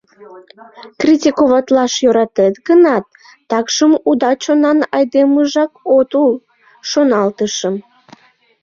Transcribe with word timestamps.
«Критиковатлаш 1.01 1.93
йӧратет 2.03 2.55
гынат, 2.67 3.05
такшым 3.49 3.91
уда 4.09 4.31
чонан 4.43 4.79
айдемыжак 4.95 5.71
от 5.97 6.11
ул»,— 6.23 6.31
шоналтышым. 6.89 7.75